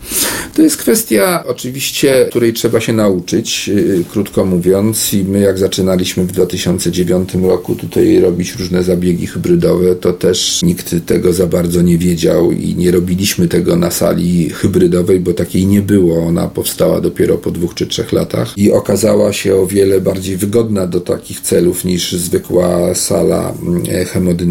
To 0.53 0.61
jest 0.61 0.77
kwestia 0.77 1.43
oczywiście, 1.47 2.25
której 2.29 2.53
trzeba 2.53 2.79
się 2.81 2.93
nauczyć, 2.93 3.67
yy, 3.67 4.03
krótko 4.11 4.45
mówiąc. 4.45 5.13
I 5.13 5.23
my 5.23 5.39
jak 5.39 5.57
zaczynaliśmy 5.57 6.23
w 6.23 6.31
2009 6.31 7.29
roku 7.35 7.75
tutaj 7.75 8.19
robić 8.19 8.55
różne 8.55 8.83
zabiegi 8.83 9.27
hybrydowe, 9.27 9.95
to 9.95 10.13
też 10.13 10.63
nikt 10.63 10.95
tego 11.05 11.33
za 11.33 11.47
bardzo 11.47 11.81
nie 11.81 11.97
wiedział 11.97 12.51
i 12.51 12.75
nie 12.75 12.91
robiliśmy 12.91 13.47
tego 13.47 13.75
na 13.75 13.91
sali 13.91 14.49
hybrydowej, 14.49 15.19
bo 15.19 15.33
takiej 15.33 15.65
nie 15.65 15.81
było. 15.81 16.25
Ona 16.25 16.47
powstała 16.47 17.01
dopiero 17.01 17.37
po 17.37 17.51
dwóch 17.51 17.73
czy 17.73 17.87
trzech 17.87 18.11
latach 18.11 18.57
i 18.57 18.71
okazała 18.71 19.33
się 19.33 19.55
o 19.55 19.67
wiele 19.67 20.01
bardziej 20.01 20.37
wygodna 20.37 20.87
do 20.87 20.99
takich 20.99 21.41
celów 21.41 21.85
niż 21.85 22.11
zwykła 22.11 22.95
sala 22.95 23.53
mm, 23.61 23.83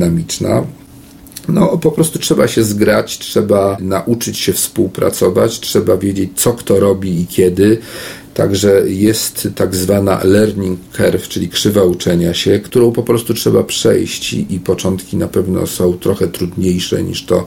hemodynamiczna. 0.05 0.65
No, 1.49 1.79
po 1.79 1.93
prostu 1.93 2.19
trzeba 2.19 2.49
się 2.49 2.65
zgrać, 2.65 3.19
trzeba 3.19 3.77
nauczyć 3.81 4.39
się 4.39 4.53
współpracować, 4.53 5.61
trzeba 5.61 5.97
wiedzieć, 5.97 6.31
co 6.35 6.53
kto 6.53 6.81
robi 6.81 7.21
i 7.21 7.27
kiedy. 7.27 7.79
Także 8.35 8.83
jest 8.87 9.49
tak 9.55 9.75
zwana 9.75 10.21
learning 10.25 10.81
curve, 10.97 11.29
czyli 11.29 11.49
krzywa 11.49 11.83
uczenia 11.83 12.35
się, 12.35 12.59
którą 12.59 12.93
po 12.93 13.03
prostu 13.03 13.35
trzeba 13.35 13.63
przejść 13.63 14.33
i, 14.33 14.61
początki 14.65 15.17
na 15.17 15.29
pewno 15.29 15.67
są 15.67 15.93
trochę 15.93 16.29
trudniejsze 16.29 17.03
niż 17.03 17.25
to, 17.25 17.47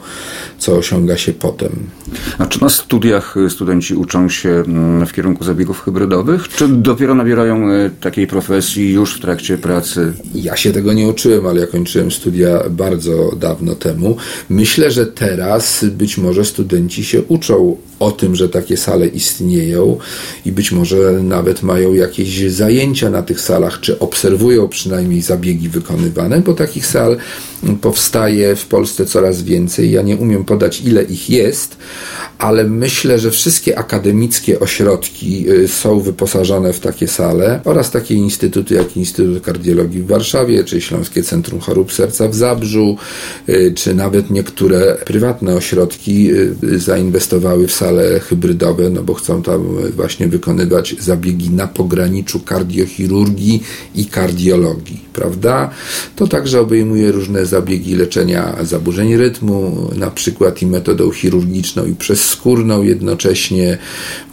co 0.59 0.77
osiąga 0.77 1.17
się 1.17 1.33
potem. 1.33 1.89
A 2.37 2.45
czy 2.45 2.61
na 2.61 2.69
studiach 2.69 3.35
studenci 3.49 3.95
uczą 3.95 4.29
się 4.29 4.49
mm, 4.49 5.05
w 5.05 5.13
kierunku 5.13 5.43
zabiegów 5.43 5.81
hybrydowych, 5.81 6.47
czy 6.47 6.67
dopiero 6.67 7.15
nabierają 7.15 7.71
e, 7.71 7.89
takiej 7.89 8.27
profesji 8.27 8.91
już 8.91 9.13
w 9.13 9.21
trakcie 9.21 9.57
pracy? 9.57 10.13
Ja 10.35 10.55
się 10.55 10.71
tego 10.71 10.93
nie 10.93 11.07
uczyłem, 11.07 11.45
ale 11.45 11.61
ja 11.61 11.67
kończyłem 11.67 12.11
studia 12.11 12.63
bardzo 12.69 13.35
dawno 13.39 13.75
temu. 13.75 14.17
Myślę, 14.49 14.91
że 14.91 15.05
teraz 15.05 15.85
być 15.85 16.17
może 16.17 16.45
studenci 16.45 17.05
się 17.05 17.21
uczą 17.21 17.77
o 17.99 18.11
tym, 18.11 18.35
że 18.35 18.49
takie 18.49 18.77
sale 18.77 19.07
istnieją 19.07 19.97
i 20.45 20.51
być 20.51 20.71
może 20.77 21.11
nawet 21.23 21.63
mają 21.63 21.93
jakieś 21.93 22.51
zajęcia 22.51 23.09
na 23.09 23.21
tych 23.21 23.41
salach, 23.41 23.79
czy 23.79 23.99
obserwują 23.99 24.67
przynajmniej 24.67 25.21
zabiegi 25.21 25.69
wykonywane, 25.69 26.41
bo 26.41 26.53
takich 26.53 26.85
sal 26.85 27.17
powstaje 27.81 28.55
w 28.55 28.65
Polsce 28.65 29.05
coraz 29.05 29.41
więcej. 29.41 29.91
Ja 29.91 30.01
nie 30.01 30.17
umiem 30.17 30.45
podać, 30.45 30.81
ile 30.81 31.03
ich 31.03 31.29
jest, 31.29 31.77
ale 32.37 32.63
myślę, 32.63 33.19
że 33.19 33.31
wszystkie 33.31 33.79
akademickie 33.79 34.59
ośrodki 34.59 35.49
y, 35.49 35.67
są 35.67 35.99
wyposażone 35.99 36.73
w 36.73 36.79
takie 36.79 37.07
sale 37.07 37.59
oraz 37.65 37.91
takie 37.91 38.15
instytuty 38.15 38.75
jak 38.75 38.97
Instytut 38.97 39.43
Kardiologii 39.43 40.01
w 40.01 40.07
Warszawie, 40.07 40.63
czy 40.63 40.81
Śląskie 40.81 41.23
Centrum 41.23 41.59
Chorób 41.59 41.93
Serca 41.93 42.27
w 42.27 42.35
Zabrzu, 42.35 42.97
y, 43.49 43.73
czy 43.75 43.95
nawet 43.95 44.31
niektóre 44.31 44.97
prywatne 45.05 45.55
ośrodki 45.55 46.31
y, 46.63 46.79
zainwestowały 46.79 47.67
w 47.67 47.73
sale 47.73 48.19
hybrydowe, 48.19 48.89
no 48.89 49.03
bo 49.03 49.13
chcą 49.13 49.41
tam 49.41 49.77
właśnie 49.95 50.27
wykonywać 50.27 50.66
zabiegi 50.99 51.49
na 51.49 51.67
pograniczu 51.67 52.39
kardiochirurgii 52.39 53.63
i 53.95 54.05
kardiologii, 54.05 54.99
prawda? 55.13 55.69
To 56.15 56.27
także 56.27 56.61
obejmuje 56.61 57.11
różne 57.11 57.45
zabiegi 57.45 57.95
leczenia 57.95 58.55
zaburzeń 58.63 59.17
rytmu, 59.17 59.89
na 59.95 60.11
przykład 60.11 60.61
i 60.61 60.65
metodą 60.65 61.11
chirurgiczną 61.11 61.85
i 61.85 61.95
przezskórną 61.95 62.83
jednocześnie, 62.83 63.77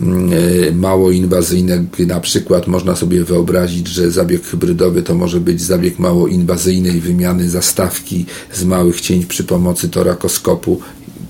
mm, 0.01 0.31
e, 0.69 0.73
mało 0.73 1.11
inwazyjne, 1.11 1.85
na 2.07 2.21
przykład 2.21 2.67
można 2.67 2.97
sobie 2.97 3.25
wyobrazić, 3.25 3.89
że 3.89 4.11
zabieg 4.11 4.47
hybrydowy 4.47 5.03
to 5.03 5.15
może 5.15 5.41
być 5.41 5.63
zabieg 5.63 5.99
mało 5.99 6.29
inwazyjnej 6.29 7.01
wymiany 7.01 7.51
zastawki 7.51 8.27
z 8.53 8.65
małych 8.65 9.01
cięć 9.01 9.27
przy 9.27 9.45
pomocy 9.45 9.89
torakoskopu 9.89 10.81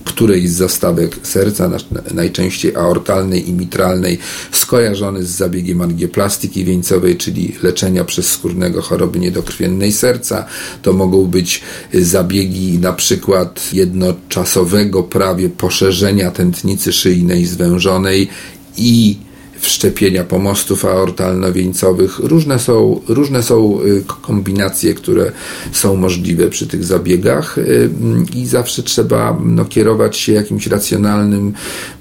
którejś 0.05 0.51
z 0.51 0.57
zastawek 0.57 1.17
serca, 1.23 1.71
najczęściej 2.15 2.77
aortalnej 2.77 3.49
i 3.49 3.53
mitralnej, 3.53 4.19
skojarzony 4.53 5.25
z 5.25 5.31
zabiegiem 5.31 5.81
angioplastyki 5.81 6.65
wieńcowej, 6.65 7.17
czyli 7.17 7.55
leczenia 7.63 8.05
przez 8.05 8.31
skórnego 8.31 8.83
choroby 8.83 9.19
niedokrwiennej 9.19 9.93
serca. 9.93 10.47
To 10.83 10.93
mogą 10.93 11.25
być 11.27 11.63
zabiegi 11.95 12.79
na 12.79 12.93
przykład 12.93 13.73
jednoczasowego 13.73 15.03
prawie 15.03 15.49
poszerzenia 15.49 16.31
tętnicy 16.31 16.93
szyjnej 16.93 17.47
zwężonej 17.47 18.29
i 18.77 19.17
wszczepienia 19.65 20.25
pomostów 20.25 20.85
aortalno-wieńcowych. 20.85 22.19
Różne 22.19 22.59
są, 22.59 23.01
różne 23.09 23.43
są 23.43 23.83
y, 23.83 24.05
kombinacje, 24.23 24.95
które 24.95 25.33
są 25.73 25.97
możliwe 25.97 26.49
przy 26.49 26.67
tych 26.67 26.85
zabiegach 26.85 27.59
y, 27.59 27.91
i 28.35 28.47
zawsze 28.47 28.83
trzeba 28.83 29.41
no, 29.45 29.65
kierować 29.65 30.17
się 30.17 30.33
jakimś 30.33 30.67
racjonalnym 30.67 31.53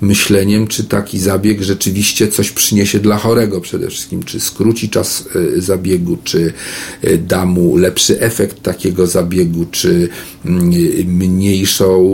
myśleniem, 0.01 0.67
czy 0.67 0.83
taki 0.83 1.19
zabieg 1.19 1.61
rzeczywiście 1.61 2.27
coś 2.27 2.51
przyniesie 2.51 2.99
dla 2.99 3.17
chorego 3.17 3.61
przede 3.61 3.87
wszystkim, 3.87 4.23
czy 4.23 4.39
skróci 4.39 4.89
czas 4.89 5.23
y, 5.35 5.61
zabiegu, 5.61 6.17
czy 6.23 6.53
da 7.17 7.45
mu 7.45 7.77
lepszy 7.77 8.19
efekt 8.19 8.63
takiego 8.63 9.07
zabiegu, 9.07 9.65
czy 9.71 10.09
mniejszą, 11.05 12.13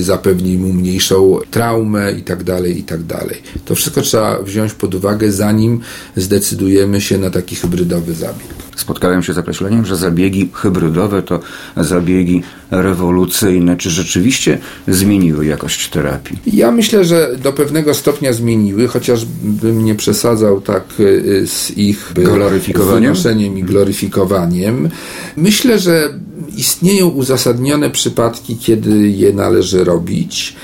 zapewni 0.00 0.58
mu 0.58 0.72
mniejszą 0.72 1.38
traumę 1.50 2.12
i 2.12 2.22
tak 2.22 2.44
dalej, 2.44 2.78
i 2.78 2.82
tak 2.82 3.02
dalej. 3.02 3.42
To 3.64 3.74
wszystko 3.74 4.02
trzeba 4.02 4.42
wziąć 4.42 4.72
pod 4.76 4.94
uwagę, 4.94 5.32
zanim 5.32 5.80
zdecydujemy 6.16 7.00
się 7.00 7.18
na 7.18 7.30
taki 7.30 7.56
hybrydowy 7.56 8.14
zabieg. 8.14 8.46
Spotkałem 8.76 9.22
się 9.22 9.32
z 9.32 9.38
określeniem, 9.38 9.86
że 9.86 9.96
zabiegi 9.96 10.50
hybrydowe 10.52 11.22
to 11.22 11.40
zabiegi 11.76 12.42
rewolucyjne. 12.70 13.76
Czy 13.76 13.90
rzeczywiście 13.90 14.58
zmieniły 14.88 15.46
jakość 15.46 15.88
terapii? 15.88 16.38
Ja 16.46 16.72
myślę, 16.72 17.04
że 17.04 17.36
do 17.42 17.52
pewnego 17.52 17.94
stopnia 17.94 18.32
zmieniły, 18.32 18.88
chociaż 18.88 19.24
bym 19.42 19.84
nie 19.84 19.94
przesadzał 19.94 20.60
tak 20.60 20.84
y, 21.00 21.46
z 21.46 21.70
ich 21.78 22.12
gloryfikowaniem 22.14 23.14
i 23.56 23.62
gloryfikowaniem. 23.62 24.88
Myślę, 25.36 25.78
że 25.78 26.08
istnieją 26.56 27.08
uzasadnione 27.08 27.90
przypadki, 27.90 28.56
kiedy 28.56 29.08
je 29.08 29.32
należy 29.32 29.84
robić. 29.84 30.56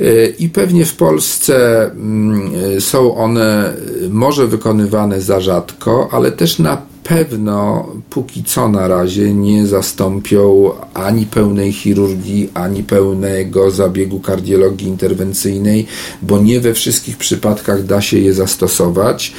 E, 0.00 0.26
I 0.26 0.48
pewnie 0.48 0.84
w 0.84 0.96
Polsce 0.96 1.84
mm, 1.90 2.50
e, 2.76 2.80
są 2.80 3.16
one 3.16 3.74
może 4.10 4.46
wykonywane 4.46 5.20
za 5.20 5.40
rzadko, 5.40 6.08
ale 6.12 6.32
też 6.32 6.58
na 6.58 6.93
pewno 7.04 7.86
póki 8.10 8.44
co 8.44 8.68
na 8.68 8.88
razie 8.88 9.34
nie 9.34 9.66
zastąpią 9.66 10.70
ani 10.94 11.26
pełnej 11.26 11.72
chirurgii, 11.72 12.50
ani 12.54 12.82
pełnego 12.82 13.70
zabiegu 13.70 14.20
kardiologii 14.20 14.88
interwencyjnej, 14.88 15.86
bo 16.22 16.38
nie 16.38 16.60
we 16.60 16.74
wszystkich 16.74 17.16
przypadkach 17.16 17.84
da 17.84 18.00
się 18.00 18.18
je 18.18 18.34
zastosować. 18.34 19.32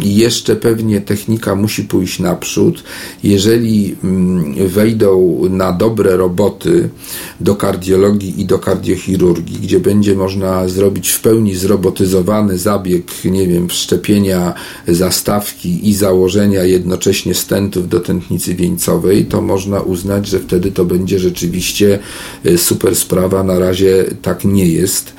Jeszcze 0.00 0.56
pewnie 0.56 1.00
technika 1.00 1.54
musi 1.54 1.84
pójść 1.84 2.18
naprzód. 2.18 2.82
Jeżeli 3.22 3.96
mm, 4.04 4.68
wejdą 4.68 5.40
na 5.50 5.72
dobre 5.72 6.16
roboty 6.16 6.88
do 7.40 7.54
kardiologii 7.54 8.40
i 8.40 8.44
do 8.44 8.58
kardiochirurgii, 8.58 9.58
gdzie 9.58 9.80
będzie 9.80 10.14
można 10.14 10.68
zrobić 10.68 11.08
w 11.08 11.20
pełni 11.20 11.54
zrobotyzowany 11.54 12.58
zabieg, 12.58 13.24
nie 13.24 13.48
wiem, 13.48 13.68
wszczepienia 13.68 14.54
zastawki 14.88 15.88
i 15.88 15.94
założenia 15.94 16.64
jednocześnie 16.64 17.05
jednocześnie 17.06 17.34
stentów 17.34 17.88
do 17.88 18.00
tętnicy 18.00 18.54
wieńcowej, 18.54 19.24
to 19.24 19.42
można 19.42 19.80
uznać, 19.80 20.26
że 20.26 20.38
wtedy 20.38 20.72
to 20.72 20.84
będzie 20.84 21.18
rzeczywiście 21.18 21.98
e, 22.44 22.58
super 22.58 22.96
sprawa. 22.96 23.42
Na 23.42 23.58
razie 23.58 24.04
tak 24.22 24.44
nie 24.44 24.66
jest. 24.66 25.12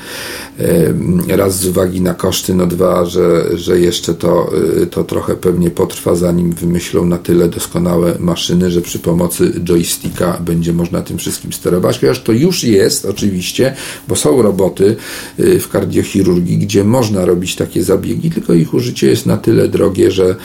E, 1.29 1.37
raz 1.37 1.59
z 1.59 1.65
uwagi 1.65 2.01
na 2.01 2.13
koszty, 2.13 2.53
no 2.53 2.67
dwa, 2.67 3.05
że, 3.05 3.57
że 3.57 3.79
jeszcze 3.79 4.13
to, 4.13 4.51
e, 4.81 4.85
to 4.85 5.03
trochę 5.03 5.35
pewnie 5.35 5.71
potrwa, 5.71 6.15
zanim 6.15 6.51
wymyślą 6.51 7.05
na 7.05 7.17
tyle 7.17 7.47
doskonałe 7.47 8.15
maszyny, 8.19 8.71
że 8.71 8.81
przy 8.81 8.99
pomocy 8.99 9.53
joysticka 9.63 10.37
będzie 10.45 10.73
można 10.73 11.01
tym 11.01 11.17
wszystkim 11.17 11.53
sterować. 11.53 11.99
Chociaż 11.99 12.19
to 12.19 12.31
już 12.31 12.63
jest 12.63 13.05
oczywiście, 13.05 13.75
bo 14.07 14.15
są 14.15 14.41
roboty 14.41 14.95
w 15.37 15.67
kardiochirurgii, 15.67 16.57
gdzie 16.57 16.83
można 16.83 17.25
robić 17.25 17.55
takie 17.55 17.83
zabiegi, 17.83 18.31
tylko 18.31 18.53
ich 18.53 18.73
użycie 18.73 19.07
jest 19.07 19.25
na 19.25 19.37
tyle 19.37 19.67
drogie, 19.67 20.11
że, 20.11 20.35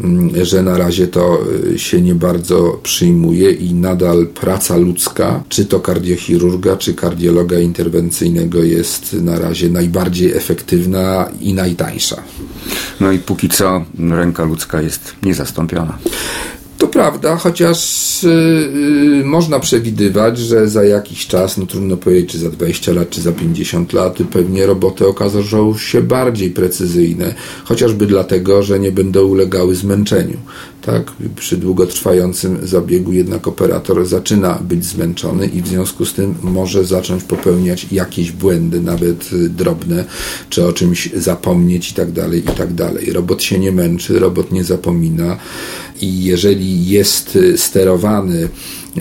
mm, 0.00 0.44
że 0.44 0.62
na 0.62 0.78
razie 0.78 0.89
razie 0.90 1.08
to 1.08 1.38
y, 1.74 1.78
się 1.78 2.00
nie 2.00 2.14
bardzo 2.14 2.80
przyjmuje 2.82 3.50
i 3.50 3.74
nadal 3.74 4.26
praca 4.26 4.76
ludzka, 4.76 5.42
czy 5.48 5.64
to 5.64 5.80
kardiochirurga, 5.80 6.76
czy 6.76 6.94
kardiologa 6.94 7.58
interwencyjnego 7.58 8.62
jest 8.62 9.12
na 9.12 9.38
razie 9.38 9.68
najbardziej 9.68 10.32
efektywna 10.32 11.30
i 11.40 11.54
najtańsza. 11.54 12.22
No 13.00 13.12
i 13.12 13.18
póki 13.18 13.48
co 13.48 13.84
ręka 13.98 14.44
ludzka 14.44 14.82
jest 14.82 15.14
niezastąpiona. 15.22 15.98
To 16.80 16.88
prawda, 16.88 17.36
chociaż 17.36 17.78
yy, 18.22 19.24
można 19.24 19.60
przewidywać, 19.60 20.38
że 20.38 20.68
za 20.68 20.84
jakiś 20.84 21.26
czas, 21.26 21.58
no 21.58 21.66
trudno 21.66 21.96
powiedzieć, 21.96 22.30
czy 22.30 22.38
za 22.38 22.50
20 22.50 22.92
lat, 22.92 23.10
czy 23.10 23.20
za 23.20 23.32
50 23.32 23.92
lat, 23.92 24.18
pewnie 24.32 24.66
roboty 24.66 25.06
okażą 25.06 25.78
się 25.78 26.02
bardziej 26.02 26.50
precyzyjne, 26.50 27.34
chociażby 27.64 28.06
dlatego, 28.06 28.62
że 28.62 28.78
nie 28.78 28.92
będą 28.92 29.24
ulegały 29.24 29.74
zmęczeniu. 29.74 30.36
Tak? 30.82 31.12
Przy 31.36 31.56
długotrwającym 31.56 32.58
zabiegu 32.62 33.12
jednak 33.12 33.48
operator 33.48 34.06
zaczyna 34.06 34.54
być 34.54 34.84
zmęczony 34.84 35.46
i 35.46 35.62
w 35.62 35.68
związku 35.68 36.04
z 36.04 36.14
tym 36.14 36.34
może 36.42 36.84
zacząć 36.84 37.24
popełniać 37.24 37.86
jakieś 37.92 38.32
błędy, 38.32 38.80
nawet 38.80 39.30
drobne, 39.48 40.04
czy 40.50 40.66
o 40.66 40.72
czymś 40.72 41.10
zapomnieć 41.16 41.90
i 41.90 41.94
tak 41.94 42.12
dalej, 42.12 42.40
i 42.40 42.56
tak 42.56 42.74
dalej. 42.74 43.12
Robot 43.12 43.42
się 43.42 43.58
nie 43.58 43.72
męczy, 43.72 44.18
robot 44.18 44.52
nie 44.52 44.64
zapomina 44.64 45.36
i 46.00 46.24
jeżeli 46.24 46.86
jest 46.86 47.38
sterowany 47.56 48.48
e, 48.98 49.00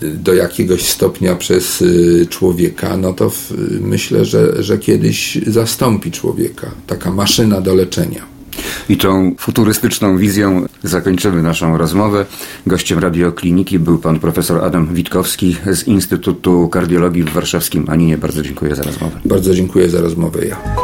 do 0.00 0.34
jakiegoś 0.34 0.82
stopnia 0.82 1.34
przez 1.34 1.82
e, 1.82 2.26
człowieka, 2.26 2.96
no 2.96 3.12
to 3.12 3.32
myślę, 3.80 4.24
że, 4.24 4.62
że 4.62 4.78
kiedyś 4.78 5.38
zastąpi 5.46 6.10
człowieka. 6.10 6.70
Taka 6.86 7.12
maszyna 7.12 7.60
do 7.60 7.74
leczenia. 7.74 8.34
I 8.88 8.96
tą 8.96 9.34
futurystyczną 9.38 10.18
wizją 10.18 10.66
zakończymy 10.82 11.42
naszą 11.42 11.78
rozmowę. 11.78 12.26
Gościem 12.66 12.98
radiokliniki 12.98 13.78
był 13.78 13.98
pan 13.98 14.20
profesor 14.20 14.64
Adam 14.64 14.94
Witkowski 14.94 15.56
z 15.72 15.86
Instytutu 15.86 16.68
Kardiologii 16.68 17.22
w 17.22 17.30
Warszawskim 17.30 17.84
Aninie. 17.88 18.18
Bardzo 18.18 18.42
dziękuję 18.42 18.76
za 18.76 18.82
rozmowę. 18.82 19.20
Bardzo 19.24 19.54
dziękuję 19.54 19.88
za 19.88 20.00
rozmowę 20.00 20.46
ja. 20.46 20.83